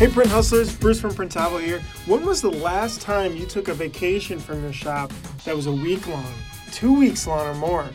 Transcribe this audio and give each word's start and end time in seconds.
Hey, 0.00 0.08
print 0.08 0.30
hustlers, 0.30 0.74
Bruce 0.74 0.98
from 0.98 1.10
Printavo 1.10 1.62
here. 1.62 1.82
When 2.06 2.24
was 2.24 2.40
the 2.40 2.50
last 2.50 3.02
time 3.02 3.36
you 3.36 3.44
took 3.44 3.68
a 3.68 3.74
vacation 3.74 4.38
from 4.38 4.62
your 4.62 4.72
shop 4.72 5.12
that 5.44 5.54
was 5.54 5.66
a 5.66 5.72
week 5.72 6.06
long, 6.06 6.32
two 6.72 6.98
weeks 6.98 7.26
long, 7.26 7.46
or 7.46 7.52
more? 7.52 7.86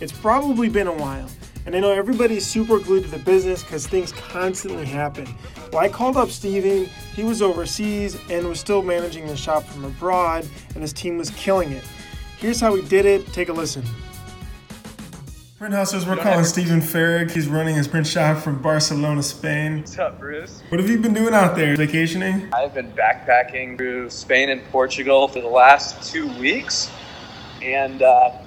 It's 0.00 0.10
probably 0.10 0.70
been 0.70 0.86
a 0.86 0.94
while. 0.94 1.28
And 1.66 1.76
I 1.76 1.80
know 1.80 1.92
everybody's 1.92 2.46
super 2.46 2.78
glued 2.78 3.04
to 3.04 3.10
the 3.10 3.18
business 3.18 3.62
because 3.62 3.86
things 3.86 4.10
constantly 4.12 4.86
happen. 4.86 5.28
Well, 5.70 5.82
I 5.82 5.90
called 5.90 6.16
up 6.16 6.30
Steven. 6.30 6.86
He 7.14 7.24
was 7.24 7.42
overseas 7.42 8.16
and 8.30 8.48
was 8.48 8.58
still 8.58 8.80
managing 8.80 9.26
the 9.26 9.36
shop 9.36 9.64
from 9.64 9.84
abroad, 9.84 10.48
and 10.72 10.80
his 10.80 10.94
team 10.94 11.18
was 11.18 11.28
killing 11.32 11.72
it. 11.72 11.84
Here's 12.38 12.58
how 12.58 12.74
he 12.74 12.80
did 12.88 13.04
it. 13.04 13.34
Take 13.34 13.50
a 13.50 13.52
listen. 13.52 13.84
Print 15.60 15.74
hustlers, 15.74 16.06
we're 16.06 16.16
calling 16.16 16.42
Steven 16.46 16.80
Farag. 16.80 17.30
He's 17.32 17.46
running 17.46 17.74
his 17.74 17.86
print 17.86 18.06
shop 18.06 18.42
from 18.42 18.62
Barcelona, 18.62 19.22
Spain. 19.22 19.80
What's 19.80 19.98
up, 19.98 20.18
Bruce? 20.18 20.62
What 20.70 20.80
have 20.80 20.88
you 20.88 20.96
been 20.96 21.12
doing 21.12 21.34
out 21.34 21.54
there? 21.54 21.76
Vacationing? 21.76 22.48
I've 22.54 22.72
been 22.72 22.90
backpacking 22.92 23.76
through 23.76 24.08
Spain 24.08 24.48
and 24.48 24.64
Portugal 24.72 25.28
for 25.28 25.42
the 25.42 25.48
last 25.48 26.10
two 26.10 26.28
weeks, 26.38 26.90
and 27.60 28.00
uh, 28.00 28.38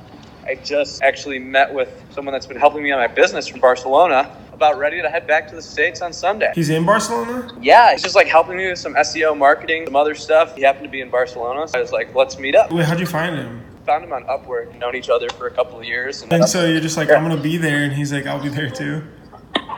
I 0.48 0.56
just 0.64 1.04
actually 1.04 1.38
met 1.38 1.72
with 1.72 2.04
someone 2.10 2.34
that's 2.34 2.48
been 2.48 2.58
helping 2.58 2.82
me 2.82 2.92
on 2.92 2.98
my 2.98 3.06
business 3.06 3.48
from 3.48 3.60
Barcelona. 3.60 4.36
About 4.52 4.80
ready 4.80 5.00
to 5.00 5.08
head 5.08 5.28
back 5.28 5.48
to 5.50 5.56
the 5.56 5.62
States 5.62 6.02
on 6.02 6.14
Sunday. 6.14 6.52
He's 6.56 6.72
in 6.72 6.84
Barcelona? 6.84 7.48
Yeah, 7.62 7.92
he's 7.92 8.02
just 8.02 8.16
like 8.16 8.26
helping 8.26 8.58
me 8.58 8.70
with 8.70 8.80
some 8.80 8.96
SEO 8.96 9.38
marketing, 9.38 9.86
some 9.86 9.96
other 9.96 10.16
stuff. 10.16 10.56
He 10.56 10.64
happened 10.64 10.86
to 10.86 10.90
be 10.90 11.02
in 11.02 11.12
Barcelona, 11.12 11.68
so 11.68 11.78
I 11.78 11.82
was 11.82 11.92
like, 11.92 12.16
let's 12.16 12.40
meet 12.40 12.56
up. 12.56 12.72
Wait, 12.72 12.86
how'd 12.86 13.00
you 13.00 13.06
find 13.06 13.36
him? 13.36 13.64
Found 13.86 14.06
him 14.06 14.14
on 14.14 14.24
Upwork, 14.26 14.78
known 14.80 14.96
each 14.96 15.10
other 15.10 15.30
for 15.32 15.48
a 15.48 15.52
couple 15.52 15.78
of 15.78 15.84
years. 15.84 16.22
And 16.24 16.48
so 16.48 16.66
you're 16.66 16.80
just 16.80 16.96
like, 16.96 17.10
I'm 17.10 17.22
gonna 17.22 17.42
be 17.42 17.58
there, 17.58 17.84
and 17.84 17.92
he's 17.92 18.14
like, 18.14 18.26
I'll 18.26 18.42
be 18.42 18.50
there 18.50 18.70
too. 18.70 19.04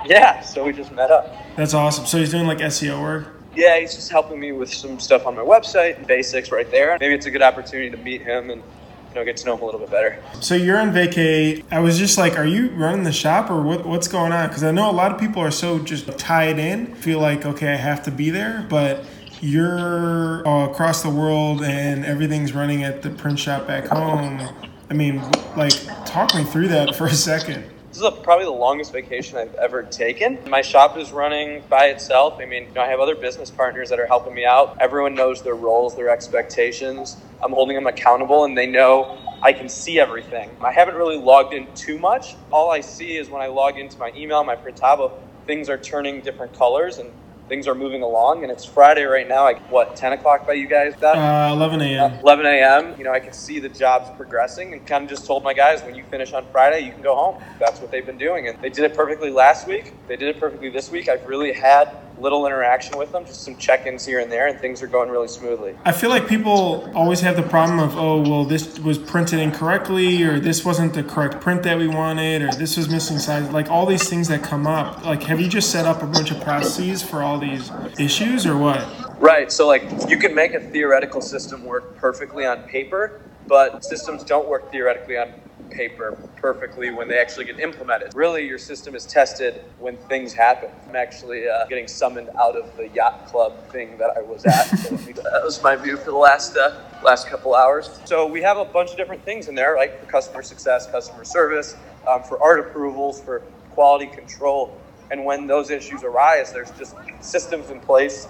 Yeah, 0.08 0.42
so 0.42 0.64
we 0.64 0.72
just 0.72 0.92
met 0.92 1.10
up. 1.10 1.36
That's 1.56 1.74
awesome. 1.74 2.06
So 2.06 2.20
he's 2.20 2.30
doing 2.30 2.46
like 2.46 2.60
SEO 2.60 3.02
work. 3.02 3.28
Yeah, 3.56 3.80
he's 3.80 3.96
just 3.96 4.12
helping 4.12 4.40
me 4.40 4.52
with 4.52 4.72
some 4.72 5.00
stuff 5.00 5.26
on 5.26 5.36
my 5.36 5.42
website, 5.42 6.06
basics 6.06 6.52
right 6.52 6.70
there. 6.70 6.96
Maybe 7.00 7.16
it's 7.16 7.26
a 7.26 7.32
good 7.32 7.42
opportunity 7.42 7.90
to 7.90 7.98
meet 7.98 8.22
him 8.22 8.52
and 8.52 8.62
you 8.62 9.16
know 9.16 9.26
get 9.26 9.38
to 9.38 9.46
know 9.48 9.56
him 9.56 9.64
a 9.64 9.66
little 9.66 9.80
bit 9.80 9.90
better. 9.90 10.22
So 10.42 10.54
you're 10.54 10.78
on 10.78 10.92
vacay. 10.92 11.64
I 11.72 11.80
was 11.80 11.98
just 11.98 12.20
like, 12.20 12.38
are 12.38 12.46
you 12.46 12.70
running 12.70 13.04
the 13.04 13.12
shop 13.12 13.50
or 13.50 13.64
what, 13.64 13.84
what's 13.84 14.08
going 14.08 14.32
on? 14.32 14.48
Because 14.48 14.64
I 14.64 14.70
know 14.70 14.90
a 14.90 14.94
lot 14.94 15.12
of 15.12 15.20
people 15.20 15.42
are 15.42 15.50
so 15.52 15.80
just 15.80 16.06
tied 16.20 16.60
in, 16.60 16.94
feel 16.94 17.20
like 17.20 17.44
okay, 17.44 17.74
I 17.74 17.78
have 17.78 18.04
to 18.04 18.12
be 18.12 18.30
there, 18.30 18.68
but 18.70 19.04
you're 19.46 20.48
uh, 20.48 20.68
across 20.70 21.04
the 21.04 21.10
world 21.10 21.62
and 21.62 22.04
everything's 22.04 22.54
running 22.54 22.84
at 22.84 23.02
the 23.04 23.10
print 23.12 23.38
shop 23.38 23.68
back 23.68 23.86
home. 23.86 24.42
I 24.90 24.94
mean, 24.94 25.22
like, 25.56 25.74
talk 26.06 26.34
me 26.34 26.44
through 26.44 26.70
that 26.70 26.96
for 26.96 27.06
a 27.06 27.14
second. 27.14 27.64
This 27.90 27.98
is 27.98 28.04
a, 28.04 28.12
probably 28.12 28.46
the 28.46 28.52
longest 28.52 28.92
vacation 28.92 29.38
I've 29.38 29.54
ever 29.56 29.84
taken. 29.84 30.38
My 30.50 30.62
shop 30.62 30.98
is 30.98 31.12
running 31.12 31.64
by 31.70 31.86
itself. 31.86 32.40
I 32.40 32.46
mean, 32.46 32.64
you 32.64 32.74
know, 32.74 32.82
I 32.82 32.88
have 32.88 33.00
other 33.00 33.16
business 33.16 33.50
partners 33.50 33.90
that 33.90 34.00
are 34.00 34.08
helping 34.08 34.34
me 34.34 34.46
out. 34.46 34.78
Everyone 34.82 35.16
knows 35.16 35.42
their 35.42 35.56
roles, 35.56 35.96
their 35.96 36.10
expectations. 36.10 37.18
I'm 37.42 37.54
holding 37.54 37.76
them 37.76 37.88
accountable, 37.88 38.44
and 38.46 38.58
they 38.58 38.68
know 38.68 39.18
I 39.42 39.54
can 39.54 39.70
see 39.70 40.00
everything. 40.00 40.50
I 40.60 40.72
haven't 40.72 40.96
really 40.96 41.18
logged 41.18 41.54
in 41.54 41.74
too 41.74 42.00
much. 42.00 42.36
All 42.52 42.72
I 42.72 42.82
see 42.82 43.16
is 43.16 43.30
when 43.30 43.42
I 43.42 43.48
log 43.48 43.78
into 43.78 43.98
my 43.98 44.12
email, 44.16 44.44
my 44.44 44.56
Printavo, 44.56 45.14
things 45.46 45.70
are 45.70 45.78
turning 45.78 46.22
different 46.22 46.54
colors, 46.54 46.98
and 46.98 47.12
things 47.48 47.68
are 47.68 47.76
moving 47.76 48.02
along 48.02 48.44
and 48.44 48.52
it's 48.52 48.66
friday 48.66 49.04
right 49.04 49.28
now 49.28 49.44
like 49.44 49.60
what 49.72 49.96
10 49.96 50.14
o'clock 50.14 50.48
by 50.48 50.54
you 50.54 50.68
guys 50.68 50.94
uh, 51.04 51.50
11 51.54 51.82
a.m 51.82 52.14
uh, 52.14 52.20
11 52.22 52.46
a.m 52.46 52.96
you 52.98 53.04
know 53.04 53.12
i 53.12 53.20
can 53.20 53.34
see 53.34 53.60
the 53.60 53.70
jobs 53.70 54.10
progressing 54.18 54.74
and 54.74 54.86
kind 54.86 55.04
of 55.04 55.10
just 55.10 55.26
told 55.26 55.44
my 55.44 55.54
guys 55.54 55.82
when 55.84 55.96
you 55.96 56.04
finish 56.06 56.34
on 56.34 56.46
friday 56.52 56.80
you 56.86 56.92
can 56.92 57.02
go 57.02 57.16
home. 57.16 57.42
That's 57.60 57.80
what 57.82 57.92
they've 57.92 58.06
been 58.06 58.18
doing 58.18 58.48
and 58.48 58.58
they 58.62 58.70
did 58.70 58.84
it 58.84 58.96
perfectly 58.96 59.32
last 59.32 59.68
week. 59.68 59.94
They 60.08 60.18
did 60.18 60.30
it 60.36 60.40
perfectly 60.40 60.70
this 60.70 60.92
week. 60.92 61.08
I've 61.10 61.26
really 61.26 61.54
had 61.54 61.90
little 62.20 62.46
interaction 62.46 62.98
with 62.98 63.12
them 63.12 63.26
just 63.26 63.44
some 63.44 63.58
check-ins 63.58 64.06
here 64.06 64.20
and 64.20 64.32
there 64.32 64.48
and 64.48 64.60
things 64.60 64.82
are 64.82 64.88
going 64.88 65.10
really 65.10 65.28
smoothly 65.28 65.76
i 65.86 65.92
feel 65.92 66.10
like 66.10 66.28
people 66.28 66.90
always 66.96 67.22
have 67.22 67.36
the 67.36 67.44
problem 67.44 67.80
of 67.80 67.98
oh 67.98 68.22
well 68.22 68.46
this 68.46 68.80
was 68.80 68.98
printed 68.98 69.40
incorrectly 69.40 70.24
or 70.24 70.40
this 70.40 70.64
wasn't 70.64 70.94
the 70.94 71.04
correct 71.04 71.42
print 71.42 71.64
that 71.64 71.78
we 71.78 71.88
wanted 71.88 72.42
or 72.42 72.52
this 72.54 72.78
was 72.78 72.90
missing 72.90 73.20
size 73.20 73.50
like 73.52 73.70
all 73.70 73.86
these 73.86 74.10
things 74.10 74.28
that 74.28 74.42
come 74.42 74.66
up 74.66 75.04
like 75.06 75.24
have 75.24 75.40
you 75.40 75.48
just 75.48 75.72
set 75.72 75.86
up 75.86 76.02
a 76.04 76.08
bunch 76.08 76.32
of 76.32 76.40
processes 76.42 77.02
for 77.02 77.22
all 77.22 77.38
these 77.38 77.72
issues 78.00 78.46
or 78.46 78.58
what? 78.58 78.86
Right. 79.20 79.52
So, 79.52 79.68
like, 79.68 79.84
you 80.10 80.18
can 80.18 80.36
make 80.36 80.54
a 80.54 80.60
theoretical 80.60 81.22
system 81.22 81.64
work 81.64 81.96
perfectly 81.98 82.46
on 82.46 82.64
paper, 82.64 83.22
but 83.48 83.84
systems 83.84 84.24
don't 84.24 84.48
work 84.48 84.72
theoretically 84.72 85.18
on 85.18 85.34
paper 85.76 86.18
perfectly 86.38 86.90
when 86.90 87.08
they 87.08 87.20
actually 87.20 87.46
get 87.46 87.60
implemented. 87.60 88.14
Really, 88.16 88.48
your 88.48 88.58
system 88.58 88.96
is 88.96 89.06
tested 89.06 89.62
when 89.78 89.98
things 89.98 90.34
happen. 90.34 90.70
I'm 90.88 90.96
actually 90.96 91.48
uh, 91.48 91.66
getting 91.66 91.88
summoned 91.88 92.30
out 92.40 92.56
of 92.56 92.76
the 92.78 92.88
yacht 92.90 93.28
club 93.28 93.54
thing 93.70 93.98
that 93.98 94.12
I 94.18 94.22
was 94.22 94.46
at. 94.46 94.70
that 94.72 95.42
was 95.44 95.62
my 95.62 95.76
view 95.76 95.98
for 95.98 96.12
the 96.12 96.18
last 96.18 96.56
uh, 96.58 96.80
last 97.04 97.28
couple 97.28 97.54
hours. 97.54 98.00
So 98.06 98.26
we 98.26 98.42
have 98.42 98.58
a 98.58 98.66
bunch 98.66 98.92
of 98.92 98.98
different 98.98 99.24
things 99.24 99.48
in 99.48 99.56
there, 99.56 99.76
like 99.76 100.00
for 100.00 100.06
customer 100.08 100.42
success, 100.42 100.88
customer 100.90 101.26
service, 101.26 101.76
um, 102.08 102.24
for 102.24 102.42
art 102.42 102.60
approvals, 102.60 103.22
for 103.22 103.40
quality 103.72 104.08
control. 104.08 104.80
And 105.12 105.24
when 105.24 105.46
those 105.46 105.70
issues 105.70 106.04
arise, 106.04 106.52
there's 106.52 106.72
just 106.72 106.96
systems 107.22 107.70
in 107.70 107.80
place 107.80 108.28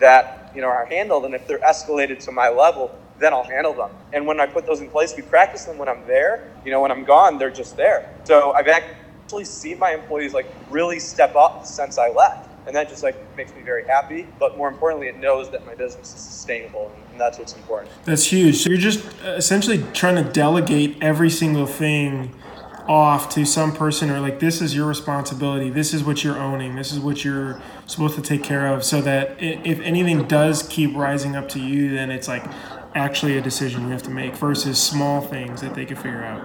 that 0.00 0.50
you 0.54 0.60
know 0.60 0.68
are 0.68 0.86
handled. 0.86 1.24
And 1.26 1.34
if 1.34 1.46
they're 1.46 1.58
escalated 1.60 2.18
to 2.24 2.32
my 2.32 2.48
level, 2.48 2.90
then 3.18 3.32
I'll 3.32 3.44
handle 3.44 3.72
them. 3.72 3.90
And 4.12 4.26
when 4.26 4.40
I 4.40 4.46
put 4.46 4.66
those 4.66 4.80
in 4.80 4.90
place, 4.90 5.14
we 5.16 5.22
practice 5.22 5.64
them 5.64 5.78
when 5.78 5.88
I'm 5.88 6.06
there. 6.06 6.52
You 6.64 6.70
know, 6.70 6.80
when 6.80 6.90
I'm 6.90 7.04
gone, 7.04 7.38
they're 7.38 7.50
just 7.50 7.76
there. 7.76 8.14
So 8.24 8.52
I've 8.52 8.68
actually 8.68 9.44
seen 9.44 9.78
my 9.78 9.92
employees 9.92 10.34
like 10.34 10.46
really 10.70 10.98
step 10.98 11.34
up 11.36 11.66
since 11.66 11.98
I 11.98 12.08
left. 12.08 12.50
And 12.66 12.74
that 12.74 12.88
just 12.88 13.04
like 13.04 13.16
makes 13.36 13.54
me 13.54 13.62
very 13.62 13.86
happy. 13.86 14.26
But 14.40 14.56
more 14.56 14.68
importantly, 14.68 15.06
it 15.06 15.18
knows 15.18 15.50
that 15.50 15.64
my 15.64 15.74
business 15.74 16.14
is 16.14 16.20
sustainable, 16.20 16.90
and 17.12 17.20
that's 17.20 17.38
what's 17.38 17.54
important. 17.54 17.92
That's 18.04 18.24
huge. 18.24 18.56
So 18.56 18.70
you're 18.70 18.78
just 18.78 19.06
uh, 19.24 19.30
essentially 19.30 19.84
trying 19.94 20.16
to 20.22 20.28
delegate 20.28 20.96
every 21.00 21.30
single 21.30 21.66
thing 21.66 22.34
off 22.88 23.28
to 23.30 23.44
some 23.44 23.72
person 23.72 24.10
or 24.10 24.20
like 24.20 24.38
this 24.38 24.60
is 24.60 24.74
your 24.74 24.86
responsibility 24.86 25.70
this 25.70 25.92
is 25.92 26.04
what 26.04 26.22
you're 26.22 26.38
owning 26.38 26.76
this 26.76 26.92
is 26.92 27.00
what 27.00 27.24
you're 27.24 27.60
supposed 27.86 28.14
to 28.14 28.22
take 28.22 28.44
care 28.44 28.72
of 28.72 28.84
so 28.84 29.00
that 29.00 29.34
if 29.40 29.80
anything 29.80 30.22
does 30.28 30.62
keep 30.68 30.94
rising 30.94 31.34
up 31.34 31.48
to 31.48 31.58
you 31.58 31.90
then 31.90 32.10
it's 32.10 32.28
like 32.28 32.44
actually 32.96 33.36
a 33.36 33.40
decision 33.40 33.82
you 33.82 33.88
have 33.88 34.02
to 34.02 34.10
make 34.10 34.34
versus 34.34 34.82
small 34.82 35.20
things 35.20 35.60
that 35.60 35.74
they 35.74 35.84
can 35.84 35.96
figure 35.96 36.24
out 36.24 36.40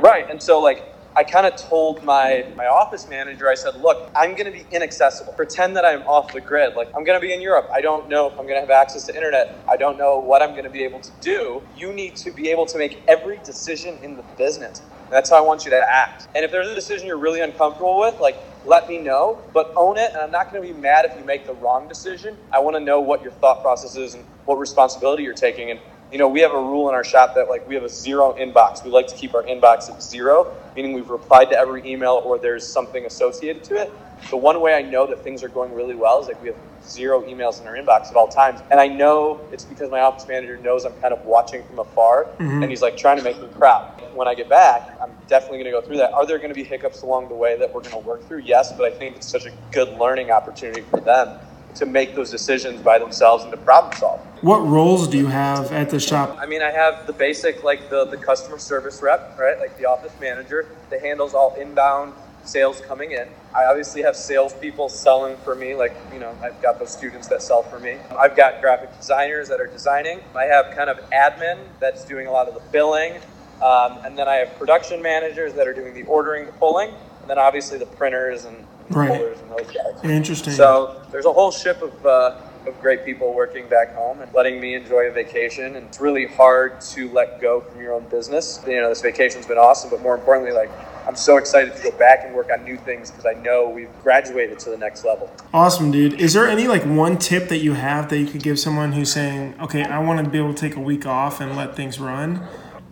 right 0.00 0.30
and 0.30 0.40
so 0.42 0.60
like 0.60 0.94
I 1.16 1.24
kind 1.24 1.46
of 1.46 1.56
told 1.56 2.04
my, 2.04 2.46
my 2.54 2.66
office 2.66 3.08
manager, 3.08 3.48
I 3.48 3.56
said, 3.56 3.74
look, 3.74 4.08
I'm 4.14 4.36
going 4.36 4.44
to 4.44 4.52
be 4.52 4.64
inaccessible. 4.70 5.32
Pretend 5.32 5.74
that 5.74 5.84
I'm 5.84 6.02
off 6.02 6.32
the 6.32 6.40
grid. 6.40 6.76
Like, 6.76 6.86
I'm 6.94 7.02
going 7.02 7.20
to 7.20 7.26
be 7.26 7.32
in 7.32 7.40
Europe. 7.40 7.68
I 7.72 7.80
don't 7.80 8.08
know 8.08 8.28
if 8.28 8.34
I'm 8.34 8.46
going 8.46 8.54
to 8.54 8.60
have 8.60 8.70
access 8.70 9.04
to 9.06 9.16
internet. 9.16 9.58
I 9.68 9.76
don't 9.76 9.98
know 9.98 10.20
what 10.20 10.42
I'm 10.42 10.52
going 10.52 10.62
to 10.62 10.70
be 10.70 10.84
able 10.84 11.00
to 11.00 11.10
do. 11.20 11.60
You 11.76 11.92
need 11.92 12.14
to 12.18 12.30
be 12.30 12.50
able 12.50 12.66
to 12.66 12.78
make 12.78 13.02
every 13.08 13.38
decision 13.38 13.98
in 14.00 14.16
the 14.16 14.22
business. 14.36 14.80
That's 15.10 15.30
how 15.30 15.38
I 15.38 15.40
want 15.40 15.64
you 15.64 15.72
to 15.72 15.90
act. 15.90 16.28
And 16.36 16.44
if 16.44 16.52
there's 16.52 16.68
a 16.68 16.74
decision 16.74 17.08
you're 17.08 17.18
really 17.18 17.40
uncomfortable 17.40 17.98
with, 17.98 18.20
like 18.20 18.36
let 18.68 18.88
me 18.88 18.98
know, 18.98 19.40
but 19.54 19.72
own 19.76 19.96
it. 19.98 20.12
And 20.12 20.22
I'm 20.22 20.30
not 20.30 20.52
going 20.52 20.62
to 20.62 20.74
be 20.74 20.78
mad 20.78 21.06
if 21.06 21.18
you 21.18 21.24
make 21.24 21.46
the 21.46 21.54
wrong 21.54 21.88
decision. 21.88 22.36
I 22.52 22.60
want 22.60 22.76
to 22.76 22.80
know 22.80 23.00
what 23.00 23.22
your 23.22 23.32
thought 23.32 23.62
process 23.62 23.96
is 23.96 24.14
and 24.14 24.24
what 24.44 24.56
responsibility 24.56 25.22
you're 25.22 25.34
taking. 25.34 25.70
And 25.70 25.80
you 26.10 26.18
know, 26.18 26.28
we 26.28 26.40
have 26.40 26.52
a 26.52 26.60
rule 26.60 26.88
in 26.88 26.94
our 26.94 27.04
shop 27.04 27.34
that 27.34 27.48
like 27.48 27.68
we 27.68 27.74
have 27.74 27.84
a 27.84 27.88
zero 27.88 28.34
inbox. 28.38 28.84
We 28.84 28.90
like 28.90 29.06
to 29.08 29.14
keep 29.14 29.34
our 29.34 29.42
inbox 29.42 29.90
at 29.90 30.02
zero, 30.02 30.54
meaning 30.74 30.92
we've 30.92 31.10
replied 31.10 31.50
to 31.50 31.58
every 31.58 31.86
email 31.86 32.22
or 32.24 32.38
there's 32.38 32.66
something 32.66 33.04
associated 33.04 33.64
to 33.64 33.76
it. 33.76 33.92
The 34.30 34.36
one 34.36 34.60
way 34.60 34.74
I 34.74 34.82
know 34.82 35.06
that 35.06 35.22
things 35.22 35.42
are 35.44 35.48
going 35.48 35.72
really 35.74 35.94
well 35.94 36.20
is 36.20 36.28
like 36.28 36.40
we 36.42 36.48
have 36.48 36.56
zero 36.84 37.22
emails 37.22 37.60
in 37.60 37.66
our 37.66 37.74
inbox 37.74 38.08
at 38.08 38.16
all 38.16 38.26
times. 38.26 38.60
And 38.70 38.80
I 38.80 38.88
know 38.88 39.40
it's 39.52 39.64
because 39.64 39.90
my 39.90 40.00
office 40.00 40.26
manager 40.26 40.56
knows 40.56 40.84
I'm 40.84 40.98
kind 41.00 41.12
of 41.12 41.24
watching 41.24 41.62
from 41.64 41.78
afar 41.78 42.24
mm-hmm. 42.24 42.62
and 42.62 42.70
he's 42.70 42.82
like 42.82 42.96
trying 42.96 43.18
to 43.18 43.22
make 43.22 43.40
me 43.40 43.48
proud. 43.48 43.94
When 44.14 44.26
I 44.26 44.34
get 44.34 44.48
back, 44.48 44.98
I'm 45.00 45.12
definitely 45.28 45.58
going 45.58 45.72
to 45.72 45.80
go 45.80 45.82
through 45.82 45.98
that. 45.98 46.12
Are 46.12 46.26
there 46.26 46.38
going 46.38 46.48
to 46.48 46.54
be 46.54 46.64
hiccups 46.64 47.02
along 47.02 47.28
the 47.28 47.34
way 47.34 47.56
that 47.58 47.72
we're 47.72 47.82
going 47.82 48.02
to 48.02 48.08
work 48.08 48.26
through? 48.26 48.38
Yes, 48.38 48.72
but 48.72 48.90
I 48.90 48.96
think 48.96 49.16
it's 49.16 49.28
such 49.28 49.46
a 49.46 49.52
good 49.70 49.96
learning 49.98 50.30
opportunity 50.30 50.80
for 50.80 51.00
them 51.00 51.38
to 51.76 51.86
make 51.86 52.16
those 52.16 52.30
decisions 52.30 52.80
by 52.80 52.98
themselves 52.98 53.44
and 53.44 53.52
to 53.52 53.58
problem 53.58 53.94
solve. 53.96 54.20
What 54.42 54.58
roles 54.66 55.08
do 55.08 55.18
you 55.18 55.26
have 55.26 55.72
at 55.72 55.90
the 55.90 55.98
shop? 55.98 56.38
I 56.40 56.46
mean, 56.46 56.62
I 56.62 56.70
have 56.70 57.06
the 57.06 57.12
basic, 57.12 57.64
like 57.64 57.90
the, 57.90 58.04
the 58.04 58.16
customer 58.16 58.58
service 58.58 59.02
rep, 59.02 59.38
right? 59.38 59.58
Like 59.58 59.76
the 59.78 59.86
office 59.86 60.12
manager 60.20 60.66
that 60.90 61.00
handles 61.00 61.34
all 61.34 61.54
inbound 61.54 62.12
sales 62.44 62.80
coming 62.80 63.12
in. 63.12 63.28
I 63.54 63.64
obviously 63.64 64.02
have 64.02 64.16
salespeople 64.16 64.88
selling 64.88 65.36
for 65.38 65.54
me, 65.54 65.74
like, 65.74 65.94
you 66.12 66.20
know, 66.20 66.34
I've 66.42 66.60
got 66.62 66.78
those 66.78 66.90
students 66.90 67.28
that 67.28 67.42
sell 67.42 67.62
for 67.62 67.78
me. 67.78 67.98
I've 68.16 68.36
got 68.36 68.60
graphic 68.60 68.96
designers 68.96 69.48
that 69.48 69.60
are 69.60 69.66
designing. 69.66 70.20
I 70.34 70.44
have 70.44 70.74
kind 70.74 70.88
of 70.88 70.98
admin 71.10 71.58
that's 71.80 72.04
doing 72.04 72.26
a 72.26 72.30
lot 72.30 72.48
of 72.48 72.54
the 72.54 72.62
billing. 72.70 73.14
Um, 73.62 73.98
and 74.04 74.16
then 74.16 74.28
I 74.28 74.36
have 74.36 74.56
production 74.58 75.02
managers 75.02 75.52
that 75.54 75.66
are 75.66 75.74
doing 75.74 75.92
the 75.92 76.04
ordering, 76.04 76.46
the 76.46 76.52
pulling. 76.52 76.90
And 77.20 77.28
then 77.28 77.38
obviously 77.38 77.76
the 77.76 77.86
printers 77.86 78.44
and 78.44 78.56
right. 78.90 79.10
pullers 79.10 79.40
and 79.40 79.50
those 79.50 79.66
guys. 79.66 80.04
Interesting. 80.04 80.54
So 80.54 81.02
there's 81.10 81.26
a 81.26 81.32
whole 81.32 81.50
ship 81.50 81.82
of, 81.82 82.06
uh, 82.06 82.40
of 82.68 82.80
great 82.80 83.04
people 83.04 83.34
working 83.34 83.66
back 83.68 83.94
home 83.94 84.20
and 84.20 84.32
letting 84.32 84.60
me 84.60 84.74
enjoy 84.74 85.08
a 85.08 85.10
vacation. 85.10 85.76
And 85.76 85.86
it's 85.86 86.00
really 86.00 86.26
hard 86.26 86.80
to 86.82 87.10
let 87.10 87.40
go 87.40 87.60
from 87.60 87.80
your 87.80 87.94
own 87.94 88.06
business. 88.08 88.62
You 88.66 88.80
know, 88.80 88.88
this 88.88 89.00
vacation's 89.00 89.46
been 89.46 89.58
awesome, 89.58 89.90
but 89.90 90.02
more 90.02 90.14
importantly, 90.14 90.52
like, 90.52 90.70
I'm 91.06 91.16
so 91.16 91.38
excited 91.38 91.74
to 91.74 91.82
go 91.82 91.90
back 91.92 92.24
and 92.24 92.34
work 92.34 92.50
on 92.52 92.64
new 92.64 92.76
things 92.76 93.10
because 93.10 93.24
I 93.24 93.32
know 93.40 93.68
we've 93.68 93.88
graduated 94.02 94.58
to 94.60 94.70
the 94.70 94.76
next 94.76 95.04
level. 95.04 95.32
Awesome, 95.54 95.90
dude. 95.90 96.20
Is 96.20 96.34
there 96.34 96.46
any 96.46 96.68
like 96.68 96.84
one 96.84 97.16
tip 97.16 97.48
that 97.48 97.58
you 97.58 97.72
have 97.72 98.10
that 98.10 98.18
you 98.18 98.26
could 98.26 98.42
give 98.42 98.58
someone 98.58 98.92
who's 98.92 99.10
saying, 99.10 99.54
okay, 99.58 99.84
I 99.84 100.00
want 100.00 100.22
to 100.22 100.30
be 100.30 100.36
able 100.36 100.52
to 100.52 100.60
take 100.60 100.76
a 100.76 100.80
week 100.80 101.06
off 101.06 101.40
and 101.40 101.56
let 101.56 101.74
things 101.74 101.98
run 101.98 102.46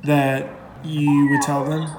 that 0.05 0.49
you 0.83 1.29
would 1.31 1.43
tell 1.43 1.65
them? 1.65 1.91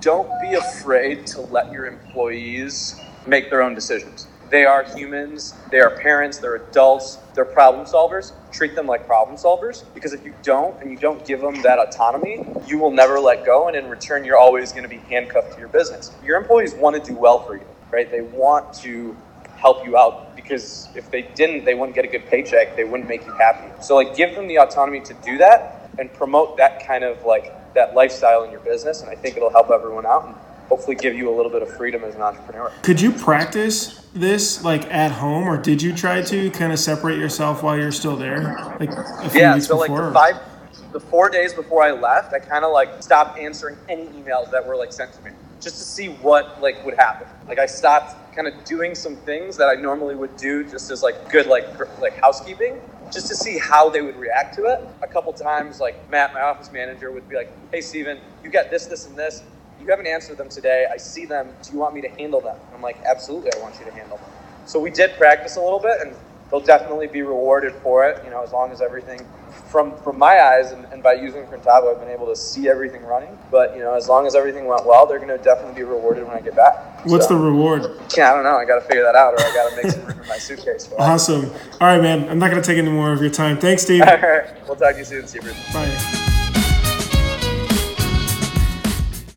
Don't 0.00 0.28
be 0.40 0.54
afraid 0.54 1.26
to 1.28 1.40
let 1.40 1.72
your 1.72 1.86
employees 1.86 3.00
make 3.26 3.50
their 3.50 3.62
own 3.62 3.74
decisions. 3.74 4.28
They 4.54 4.66
are 4.66 4.84
humans, 4.84 5.52
they 5.72 5.80
are 5.80 5.90
parents, 5.90 6.38
they're 6.38 6.54
adults, 6.54 7.18
they're 7.34 7.44
problem 7.44 7.86
solvers. 7.86 8.30
Treat 8.52 8.76
them 8.76 8.86
like 8.86 9.04
problem 9.04 9.36
solvers 9.36 9.82
because 9.94 10.12
if 10.12 10.24
you 10.24 10.32
don't 10.44 10.80
and 10.80 10.92
you 10.92 10.96
don't 10.96 11.26
give 11.26 11.40
them 11.40 11.60
that 11.62 11.80
autonomy, 11.80 12.46
you 12.64 12.78
will 12.78 12.92
never 12.92 13.18
let 13.18 13.44
go. 13.44 13.66
And 13.66 13.76
in 13.76 13.88
return, 13.88 14.24
you're 14.24 14.38
always 14.38 14.70
going 14.70 14.84
to 14.84 14.88
be 14.88 14.98
handcuffed 14.98 15.54
to 15.54 15.58
your 15.58 15.66
business. 15.66 16.12
Your 16.24 16.38
employees 16.38 16.72
want 16.72 16.94
to 16.94 17.02
do 17.02 17.18
well 17.18 17.40
for 17.40 17.56
you, 17.56 17.66
right? 17.90 18.08
They 18.08 18.20
want 18.20 18.72
to 18.74 19.16
help 19.56 19.84
you 19.84 19.98
out 19.98 20.36
because 20.36 20.88
if 20.94 21.10
they 21.10 21.22
didn't, 21.22 21.64
they 21.64 21.74
wouldn't 21.74 21.96
get 21.96 22.04
a 22.04 22.08
good 22.16 22.26
paycheck, 22.26 22.76
they 22.76 22.84
wouldn't 22.84 23.08
make 23.08 23.26
you 23.26 23.32
happy. 23.32 23.72
So, 23.82 23.96
like, 23.96 24.14
give 24.14 24.36
them 24.36 24.46
the 24.46 24.60
autonomy 24.60 25.00
to 25.00 25.14
do 25.14 25.36
that 25.38 25.90
and 25.98 26.14
promote 26.14 26.58
that 26.58 26.86
kind 26.86 27.02
of 27.02 27.24
like 27.24 27.74
that 27.74 27.96
lifestyle 27.96 28.44
in 28.44 28.52
your 28.52 28.60
business. 28.60 29.00
And 29.00 29.10
I 29.10 29.16
think 29.16 29.36
it'll 29.36 29.50
help 29.50 29.72
everyone 29.72 30.06
out. 30.06 30.26
And 30.26 30.36
hopefully 30.68 30.96
give 30.96 31.14
you 31.14 31.32
a 31.32 31.34
little 31.34 31.50
bit 31.50 31.62
of 31.62 31.76
freedom 31.76 32.04
as 32.04 32.14
an 32.14 32.22
entrepreneur. 32.22 32.72
Could 32.82 33.00
you 33.00 33.12
practice 33.12 34.06
this 34.14 34.64
like 34.64 34.90
at 34.92 35.10
home, 35.10 35.48
or 35.48 35.56
did 35.56 35.82
you 35.82 35.92
try 35.94 36.22
to 36.22 36.50
kind 36.50 36.72
of 36.72 36.78
separate 36.78 37.18
yourself 37.18 37.62
while 37.62 37.76
you're 37.76 37.92
still 37.92 38.16
there, 38.16 38.54
like 38.78 38.90
a 38.90 39.30
few 39.30 39.40
yeah, 39.40 39.54
weeks 39.54 39.66
so 39.66 39.80
before? 39.80 40.10
like 40.12 40.34
the 40.34 40.40
five, 40.40 40.92
the 40.92 41.00
four 41.00 41.28
days 41.28 41.52
before 41.52 41.82
I 41.82 41.90
left, 41.90 42.32
I 42.32 42.38
kind 42.38 42.64
of 42.64 42.72
like 42.72 43.02
stopped 43.02 43.38
answering 43.38 43.76
any 43.88 44.06
emails 44.06 44.50
that 44.50 44.66
were 44.66 44.76
like 44.76 44.92
sent 44.92 45.12
to 45.14 45.22
me, 45.22 45.30
just 45.60 45.76
to 45.76 45.82
see 45.82 46.08
what 46.08 46.60
like 46.62 46.84
would 46.84 46.94
happen. 46.94 47.26
Like 47.48 47.58
I 47.58 47.66
stopped 47.66 48.34
kind 48.34 48.48
of 48.48 48.64
doing 48.64 48.94
some 48.94 49.16
things 49.16 49.56
that 49.56 49.68
I 49.68 49.74
normally 49.74 50.14
would 50.14 50.36
do, 50.36 50.64
just 50.64 50.90
as 50.90 51.02
like 51.02 51.30
good 51.30 51.46
like 51.46 51.76
gr- 51.76 51.84
like 52.00 52.16
housekeeping, 52.16 52.80
just 53.12 53.26
to 53.28 53.34
see 53.34 53.58
how 53.58 53.88
they 53.88 54.00
would 54.00 54.16
react 54.16 54.54
to 54.56 54.64
it. 54.64 54.80
A 55.02 55.06
couple 55.06 55.32
times, 55.32 55.80
like 55.80 56.08
Matt, 56.10 56.32
my 56.32 56.40
office 56.40 56.72
manager, 56.72 57.10
would 57.10 57.28
be 57.28 57.36
like, 57.36 57.50
"Hey, 57.72 57.80
Steven, 57.80 58.18
you 58.42 58.50
got 58.50 58.70
this, 58.70 58.86
this, 58.86 59.06
and 59.06 59.16
this." 59.16 59.42
You 59.84 59.90
haven't 59.90 60.06
answered 60.06 60.38
them 60.38 60.48
today. 60.48 60.86
I 60.90 60.96
see 60.96 61.26
them. 61.26 61.50
Do 61.62 61.72
you 61.72 61.78
want 61.78 61.94
me 61.94 62.00
to 62.00 62.08
handle 62.08 62.40
them? 62.40 62.56
I'm 62.74 62.80
like, 62.80 62.96
absolutely, 63.04 63.50
I 63.54 63.58
want 63.60 63.78
you 63.78 63.84
to 63.84 63.90
handle 63.92 64.16
them. 64.16 64.26
So 64.64 64.80
we 64.80 64.90
did 64.90 65.12
practice 65.18 65.56
a 65.56 65.60
little 65.60 65.78
bit, 65.78 65.98
and 66.00 66.16
they'll 66.50 66.60
definitely 66.60 67.06
be 67.06 67.20
rewarded 67.20 67.74
for 67.74 68.08
it. 68.08 68.24
You 68.24 68.30
know, 68.30 68.42
as 68.42 68.50
long 68.50 68.72
as 68.72 68.80
everything, 68.80 69.20
from 69.66 69.94
from 69.98 70.18
my 70.18 70.40
eyes, 70.40 70.72
and, 70.72 70.86
and 70.90 71.02
by 71.02 71.12
using 71.12 71.44
Printavo, 71.44 71.92
I've 71.92 72.00
been 72.00 72.08
able 72.08 72.26
to 72.28 72.36
see 72.36 72.66
everything 72.66 73.04
running. 73.04 73.36
But 73.50 73.76
you 73.76 73.82
know, 73.82 73.92
as 73.92 74.08
long 74.08 74.26
as 74.26 74.34
everything 74.34 74.64
went 74.64 74.86
well, 74.86 75.04
they're 75.04 75.18
going 75.18 75.36
to 75.36 75.44
definitely 75.44 75.74
be 75.74 75.82
rewarded 75.82 76.26
when 76.26 76.34
I 76.34 76.40
get 76.40 76.56
back. 76.56 77.04
What's 77.04 77.28
So, 77.28 77.36
the 77.36 77.44
reward? 77.44 77.82
Yeah, 78.16 78.32
I 78.32 78.34
don't 78.34 78.44
know. 78.44 78.56
I 78.56 78.64
got 78.64 78.76
to 78.76 78.86
figure 78.86 79.02
that 79.02 79.14
out, 79.14 79.34
or 79.34 79.40
I 79.40 79.52
got 79.52 79.68
to 79.68 79.76
make 79.76 79.92
some 79.92 80.06
room 80.06 80.18
in 80.18 80.26
my 80.26 80.38
suitcase. 80.38 80.86
For. 80.86 80.98
Awesome. 80.98 81.50
All 81.78 81.88
right, 81.88 82.00
man. 82.00 82.26
I'm 82.30 82.38
not 82.38 82.48
gonna 82.48 82.62
take 82.62 82.78
any 82.78 82.90
more 82.90 83.12
of 83.12 83.20
your 83.20 83.30
time. 83.30 83.58
Thanks, 83.58 83.82
Steve. 83.82 84.00
All 84.08 84.16
right, 84.16 84.66
we'll 84.66 84.76
talk 84.76 84.92
to 84.92 84.98
you 84.98 85.04
soon, 85.04 85.26
Steve. 85.26 85.44
Bye. 85.74 86.23